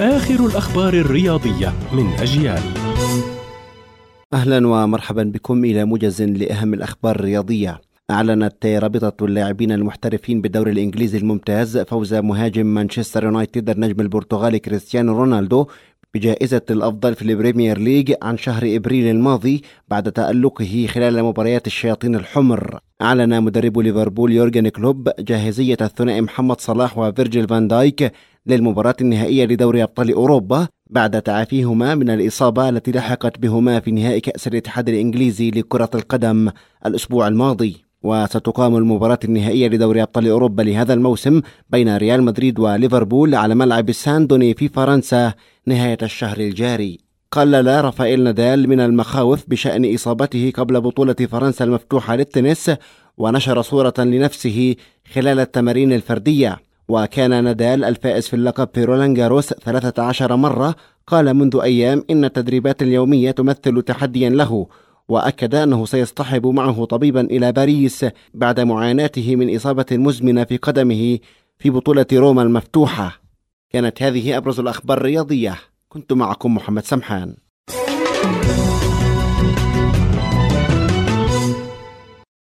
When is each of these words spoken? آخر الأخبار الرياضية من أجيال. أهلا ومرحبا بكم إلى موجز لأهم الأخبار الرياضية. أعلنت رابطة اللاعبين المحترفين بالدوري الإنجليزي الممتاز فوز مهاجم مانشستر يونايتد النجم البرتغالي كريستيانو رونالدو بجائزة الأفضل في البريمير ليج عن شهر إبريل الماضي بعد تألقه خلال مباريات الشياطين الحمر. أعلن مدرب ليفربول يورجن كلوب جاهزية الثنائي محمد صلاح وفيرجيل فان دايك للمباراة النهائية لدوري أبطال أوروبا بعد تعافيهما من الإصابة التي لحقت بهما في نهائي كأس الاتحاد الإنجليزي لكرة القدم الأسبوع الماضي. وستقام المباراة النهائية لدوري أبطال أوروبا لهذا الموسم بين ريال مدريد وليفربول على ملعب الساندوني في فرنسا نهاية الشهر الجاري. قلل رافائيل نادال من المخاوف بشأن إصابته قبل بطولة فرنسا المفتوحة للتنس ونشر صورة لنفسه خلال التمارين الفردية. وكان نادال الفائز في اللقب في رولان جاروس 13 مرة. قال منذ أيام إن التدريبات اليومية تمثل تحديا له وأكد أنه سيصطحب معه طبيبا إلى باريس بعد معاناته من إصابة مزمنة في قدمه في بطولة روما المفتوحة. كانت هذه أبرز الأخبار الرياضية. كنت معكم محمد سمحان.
آخر 0.00 0.46
الأخبار 0.46 0.94
الرياضية 0.94 1.72
من 1.92 2.06
أجيال. 2.20 2.62
أهلا 4.34 4.68
ومرحبا 4.68 5.22
بكم 5.22 5.64
إلى 5.64 5.84
موجز 5.84 6.22
لأهم 6.22 6.74
الأخبار 6.74 7.16
الرياضية. 7.16 7.80
أعلنت 8.10 8.66
رابطة 8.66 9.24
اللاعبين 9.24 9.72
المحترفين 9.72 10.40
بالدوري 10.40 10.72
الإنجليزي 10.72 11.18
الممتاز 11.18 11.78
فوز 11.78 12.14
مهاجم 12.14 12.66
مانشستر 12.66 13.24
يونايتد 13.24 13.70
النجم 13.70 14.00
البرتغالي 14.00 14.58
كريستيانو 14.58 15.18
رونالدو 15.18 15.66
بجائزة 16.14 16.62
الأفضل 16.70 17.14
في 17.14 17.22
البريمير 17.22 17.78
ليج 17.78 18.14
عن 18.22 18.38
شهر 18.38 18.62
إبريل 18.76 19.10
الماضي 19.10 19.62
بعد 19.88 20.12
تألقه 20.12 20.86
خلال 20.90 21.24
مباريات 21.24 21.66
الشياطين 21.66 22.14
الحمر. 22.14 22.78
أعلن 23.02 23.42
مدرب 23.42 23.78
ليفربول 23.78 24.32
يورجن 24.32 24.68
كلوب 24.68 25.08
جاهزية 25.18 25.76
الثنائي 25.80 26.20
محمد 26.20 26.60
صلاح 26.60 26.98
وفيرجيل 26.98 27.48
فان 27.48 27.68
دايك 27.68 28.12
للمباراة 28.46 28.96
النهائية 29.00 29.44
لدوري 29.44 29.82
أبطال 29.82 30.12
أوروبا 30.12 30.68
بعد 30.90 31.22
تعافيهما 31.22 31.94
من 31.94 32.10
الإصابة 32.10 32.68
التي 32.68 32.92
لحقت 32.92 33.38
بهما 33.38 33.80
في 33.80 33.90
نهائي 33.90 34.20
كأس 34.20 34.48
الاتحاد 34.48 34.88
الإنجليزي 34.88 35.50
لكرة 35.50 35.90
القدم 35.94 36.50
الأسبوع 36.86 37.28
الماضي. 37.28 37.84
وستقام 38.02 38.76
المباراة 38.76 39.18
النهائية 39.24 39.68
لدوري 39.68 40.02
أبطال 40.02 40.28
أوروبا 40.28 40.62
لهذا 40.62 40.94
الموسم 40.94 41.40
بين 41.70 41.96
ريال 41.96 42.22
مدريد 42.22 42.58
وليفربول 42.58 43.34
على 43.34 43.54
ملعب 43.54 43.88
الساندوني 43.88 44.54
في 44.54 44.68
فرنسا 44.68 45.32
نهاية 45.66 45.98
الشهر 46.02 46.40
الجاري. 46.40 46.98
قلل 47.30 47.84
رافائيل 47.84 48.22
نادال 48.22 48.68
من 48.68 48.80
المخاوف 48.80 49.44
بشأن 49.48 49.94
إصابته 49.94 50.52
قبل 50.54 50.80
بطولة 50.80 51.14
فرنسا 51.14 51.64
المفتوحة 51.64 52.16
للتنس 52.16 52.70
ونشر 53.18 53.62
صورة 53.62 53.94
لنفسه 53.98 54.76
خلال 55.12 55.40
التمارين 55.40 55.92
الفردية. 55.92 56.58
وكان 56.92 57.44
نادال 57.44 57.84
الفائز 57.84 58.28
في 58.28 58.36
اللقب 58.36 58.68
في 58.74 58.84
رولان 58.84 59.14
جاروس 59.14 59.46
13 59.46 60.36
مرة. 60.36 60.74
قال 61.06 61.34
منذ 61.34 61.60
أيام 61.62 62.04
إن 62.10 62.24
التدريبات 62.24 62.82
اليومية 62.82 63.30
تمثل 63.30 63.82
تحديا 63.82 64.30
له 64.30 64.66
وأكد 65.08 65.54
أنه 65.54 65.86
سيصطحب 65.86 66.46
معه 66.46 66.84
طبيبا 66.84 67.20
إلى 67.20 67.52
باريس 67.52 68.06
بعد 68.34 68.60
معاناته 68.60 69.36
من 69.36 69.56
إصابة 69.56 69.86
مزمنة 69.92 70.44
في 70.44 70.56
قدمه 70.56 71.18
في 71.58 71.70
بطولة 71.70 72.06
روما 72.12 72.42
المفتوحة. 72.42 73.20
كانت 73.70 74.02
هذه 74.02 74.36
أبرز 74.36 74.60
الأخبار 74.60 74.98
الرياضية. 74.98 75.58
كنت 75.88 76.12
معكم 76.12 76.54
محمد 76.54 76.84
سمحان. 76.84 77.36